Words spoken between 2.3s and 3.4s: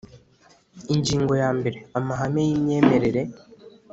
y imyemerere